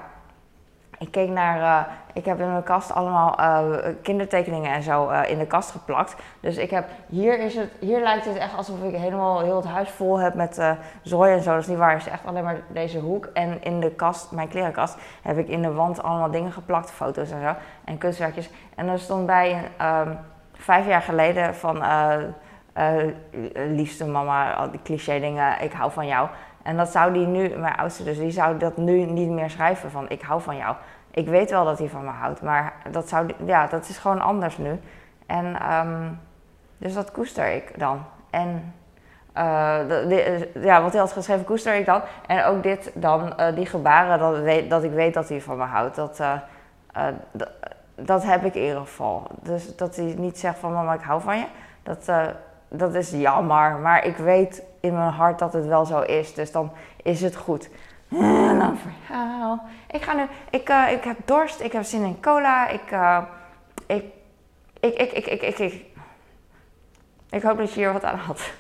ik 1.00 1.12
keek 1.12 1.30
naar, 1.30 1.60
uh, 1.60 1.94
ik 2.14 2.26
heb 2.26 2.40
in 2.40 2.52
mijn 2.52 2.64
kast 2.64 2.94
allemaal 2.94 3.40
uh, 3.40 3.78
kindertekeningen 4.02 4.72
en 4.72 4.84
zo 4.84 5.10
uh, 5.10 5.30
in 5.30 5.38
de 5.38 5.46
kast 5.46 5.72
geplakt. 5.72 6.16
Dus 6.40 6.58
ik 6.58 6.70
heb, 6.70 6.88
hier, 7.08 7.40
is 7.40 7.56
het, 7.56 7.72
hier 7.80 8.02
lijkt 8.02 8.26
het 8.26 8.38
echt 8.38 8.58
alsof 8.58 8.84
ik 8.84 8.96
helemaal 8.96 9.40
heel 9.40 9.56
het 9.56 9.66
huis 9.66 9.90
vol 9.90 10.20
heb 10.20 10.34
met 10.34 10.62
zooi 11.02 11.34
en 11.34 11.42
zo. 11.42 11.52
Dat 11.52 11.62
is 11.62 11.68
niet 11.68 11.78
waar, 11.78 11.96
is 11.96 12.08
echt 12.08 12.26
alleen 12.26 12.44
maar 12.44 12.62
deze 12.68 13.00
hoek. 13.00 13.26
En 13.34 13.64
in 13.64 13.80
de 13.80 13.92
kast, 13.92 14.32
mijn 14.32 14.48
klerenkast, 14.48 14.98
heb 15.22 15.38
ik 15.38 15.48
in 15.48 15.62
de 15.62 15.74
wand 15.74 16.04
allemaal 16.04 16.32
dingen 16.32 16.52
geplakt, 16.52 16.92
foto's 16.92 17.32
en 17.32 17.42
zo. 17.42 17.54
En 17.84 17.98
kunstwerkjes. 17.98 18.50
En 18.76 18.88
er 18.88 19.00
stond 19.00 19.26
bij, 19.26 19.72
um, 19.82 20.18
vijf 20.54 20.88
jaar 20.88 21.02
geleden 21.02 21.56
van, 21.56 21.84
liefste 23.54 24.06
mama, 24.06 24.54
al 24.54 24.72
die 24.72 24.82
cliché 24.84 25.20
dingen, 25.20 25.62
ik 25.62 25.72
hou 25.72 25.92
van 25.92 26.08
jou. 26.08 26.30
En 26.64 26.78
dat 26.78 26.90
zou 26.90 27.14
die 27.14 27.28
nu, 27.28 27.58
mijn 27.58 27.76
oudste 27.76 28.04
dus, 28.04 28.18
die 28.18 28.32
zou 28.32 28.58
dat 28.58 28.78
nu 28.78 29.06
niet 29.06 29.30
meer 29.30 29.50
schrijven 29.50 29.92
van 29.92 30.10
ik 30.10 30.22
hou 30.22 30.42
van 30.42 30.58
jou. 30.58 30.76
Ik 31.12 31.28
weet 31.28 31.50
wel 31.50 31.66
dat 31.66 31.80
hij 31.80 31.90
van 31.90 32.04
me 32.04 32.12
houdt, 32.12 32.42
maar 32.42 32.74
dat, 32.92 33.10
zou, 33.10 33.30
ja, 33.46 33.68
dat 33.68 33.90
is 33.90 33.98
gewoon 33.98 34.22
anders 34.22 34.58
nu. 34.58 34.80
En 35.26 35.74
um, 35.74 36.20
dus 36.78 36.94
dat 36.94 37.12
koester 37.12 37.54
ik 37.54 37.80
dan. 37.80 38.04
En 38.30 38.74
uh, 39.38 40.54
ja, 40.54 40.82
wat 40.82 40.92
hij 40.92 41.02
had 41.02 41.12
geschreven 41.12 41.46
koester 41.46 41.76
ik 41.76 41.86
dan. 41.86 42.02
En 42.28 42.46
ook 42.46 42.64
dit 42.64 42.92
dan, 42.94 43.34
uh, 43.40 43.56
die 43.56 43.66
gebaren, 43.66 44.20
dat, 44.20 44.70
dat 44.70 44.84
ik 44.84 44.92
weet 44.92 45.14
dat 45.14 45.30
hij 45.30 45.42
van 45.42 45.58
me 45.58 45.64
houdt. 45.64 45.96
Dat, 45.96 46.20
uh, 46.20 46.34
dat 47.96 48.24
heb 48.24 48.44
ik 48.44 48.56
in 48.56 48.62
ieder 48.62 48.80
geval. 48.80 49.28
Dus 49.42 49.76
dat 49.76 49.96
hij 49.96 50.16
niet 50.18 50.40
zegt 50.40 50.60
van 50.60 50.74
mama 50.74 50.94
ik 50.94 51.02
hou 51.02 51.22
van 51.22 51.38
je. 51.38 51.46
Dat, 51.84 52.12
dat 52.68 52.94
is 52.94 53.12
jammer, 53.12 53.76
maar 53.76 54.06
ik 54.06 54.18
weet 54.18 54.64
in 54.80 54.94
mijn 54.94 55.12
hart 55.12 55.40
dat 55.40 55.54
het 55.54 55.66
wel 55.66 55.86
zo 55.86 56.02
is. 56.02 56.34
Dus 56.34 56.52
dan 56.52 56.72
is 57.04 57.22
het 57.22 57.36
goed. 57.36 57.70
Dan 58.10 58.78
verhaal. 58.78 59.64
Ik 59.92 60.02
ga 60.02 60.14
nu, 60.14 60.26
ik, 60.50 60.70
uh, 60.70 60.92
ik 60.92 61.04
heb 61.04 61.18
dorst, 61.26 61.60
ik 61.60 61.72
heb 61.72 61.84
zin 61.84 62.04
in 62.04 62.20
cola. 62.22 62.68
Ik, 62.68 62.92
uh, 62.92 63.22
ik, 63.86 64.04
ik, 64.80 64.94
ik, 64.94 65.12
ik, 65.12 65.26
ik, 65.26 65.60
ik, 65.60 65.86
ik, 67.30 67.42
hoop 67.42 67.58
dat 67.58 67.74
je 67.74 67.80
hier 67.80 67.94
wat 67.94 68.04
aan 68.04 68.18
had. 68.18 68.52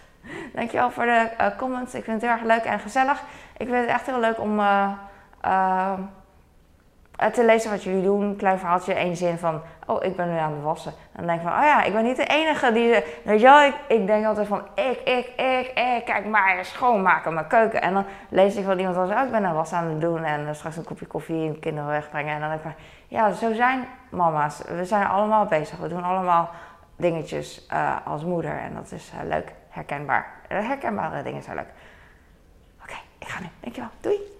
Dankjewel 0.53 0.91
voor 0.91 1.05
de 1.05 1.29
uh, 1.41 1.57
comments. 1.57 1.93
Ik 1.93 2.03
vind 2.03 2.21
het 2.21 2.31
heel 2.31 2.39
erg 2.39 2.47
leuk 2.47 2.63
en 2.63 2.79
gezellig. 2.79 3.21
Ik 3.57 3.67
vind 3.67 3.79
het 3.79 3.87
echt 3.87 4.05
heel 4.05 4.19
leuk 4.19 4.39
om 4.39 4.59
eh, 4.59 5.93
te 7.31 7.45
lezen 7.45 7.71
wat 7.71 7.83
jullie 7.83 8.03
doen. 8.03 8.21
Een 8.21 8.35
klein 8.35 8.59
verhaaltje, 8.59 8.93
één 8.93 9.15
zin 9.15 9.37
van, 9.37 9.61
oh, 9.85 10.03
ik 10.03 10.15
ben 10.15 10.31
nu 10.31 10.37
aan 10.37 10.53
het 10.53 10.63
wassen. 10.63 10.93
Dan 11.15 11.25
denk 11.25 11.41
ik 11.41 11.47
van, 11.47 11.57
oh 11.57 11.63
ja, 11.65 11.83
ik 11.83 11.93
ben 11.93 12.03
niet 12.03 12.15
de 12.15 12.25
enige 12.25 12.71
die... 12.71 13.03
Weet 13.23 13.39
je 13.39 13.45
wel, 13.45 13.61
ik, 13.61 13.75
ik 13.87 14.07
denk 14.07 14.25
altijd 14.25 14.47
van, 14.47 14.61
ik, 14.73 14.99
ik, 14.99 15.27
ik, 15.35 15.67
ik, 15.67 16.05
kijk 16.05 16.25
maar, 16.25 16.65
schoonmaken, 16.65 17.33
mijn 17.33 17.47
keuken. 17.47 17.81
En 17.81 17.93
dan 17.93 18.05
lees 18.29 18.55
ik 18.55 18.65
van 18.65 18.79
iemand 18.79 18.97
als, 18.97 19.09
oh, 19.09 19.23
ik 19.23 19.31
ben 19.31 19.43
een 19.43 19.53
was 19.53 19.73
aan 19.73 19.89
het 19.89 20.01
doen 20.01 20.23
en 20.23 20.55
straks 20.55 20.77
een 20.77 20.83
kopje 20.83 21.05
koffie 21.05 21.47
en 21.47 21.59
kinderen 21.59 21.89
wegbrengen. 21.89 22.33
En 22.33 22.39
dan 22.39 22.49
denk 22.49 22.61
ik 22.61 22.71
van, 22.71 22.83
ja, 23.07 23.31
zo 23.31 23.53
zijn 23.53 23.87
mama's. 24.09 24.61
We 24.67 24.85
zijn 24.85 25.07
allemaal 25.07 25.45
bezig. 25.45 25.77
We 25.77 25.87
doen 25.87 26.03
allemaal 26.03 26.49
dingetjes 26.95 27.67
uh, 27.73 27.95
als 28.05 28.23
moeder 28.23 28.57
en 28.57 28.73
dat 28.73 28.91
is 28.91 29.11
uh, 29.15 29.29
leuk, 29.29 29.53
herkenbaar. 29.69 30.27
Herkenbare 30.47 31.23
dingen 31.23 31.43
zijn 31.43 31.55
leuk. 31.55 31.69
Oké, 32.83 32.95
ik 33.19 33.27
ga 33.27 33.39
nu. 33.39 33.47
Dankjewel. 33.59 33.89
Doei! 34.01 34.38